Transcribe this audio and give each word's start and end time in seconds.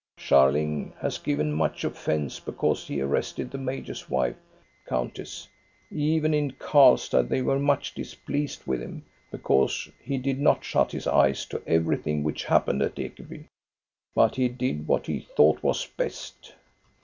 Scharling 0.17 0.93
has 0.99 1.19
given 1.19 1.53
much 1.53 1.83
offence 1.83 2.39
because 2.39 2.87
he 2.87 2.99
arrested 3.01 3.51
the 3.51 3.59
major's 3.59 4.09
wife, 4.09 4.35
countess. 4.87 5.47
Even 5.91 6.33
in 6.33 6.53
Karlstad 6.53 7.29
they 7.29 7.43
were 7.43 7.59
much 7.59 7.93
displeased 7.93 8.65
with 8.65 8.81
him, 8.81 9.05
because 9.29 9.87
he 10.01 10.17
did 10.17 10.39
not 10.39 10.63
shut 10.63 10.91
his 10.91 11.05
eyes 11.05 11.45
to 11.45 11.61
everything 11.67 12.23
which 12.23 12.45
happened 12.45 12.81
at 12.81 12.95
Ekeby; 12.95 13.45
but 14.15 14.33
he 14.37 14.47
did 14.47 14.87
what 14.87 15.05
he 15.05 15.19
thought 15.19 15.61
was 15.61 15.85
best." 15.85 16.55